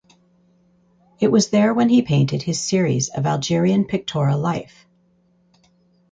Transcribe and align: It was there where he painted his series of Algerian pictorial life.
It 1.19 1.27
was 1.31 1.51
there 1.51 1.75
where 1.75 1.87
he 1.87 2.01
painted 2.01 2.41
his 2.41 2.59
series 2.59 3.09
of 3.09 3.27
Algerian 3.27 3.85
pictorial 3.85 4.39
life. 4.39 4.87